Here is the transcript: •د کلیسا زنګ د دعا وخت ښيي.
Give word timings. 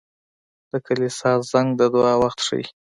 •د 0.71 0.73
کلیسا 0.85 1.31
زنګ 1.51 1.69
د 1.79 1.81
دعا 1.93 2.13
وخت 2.23 2.39
ښيي. 2.45 2.65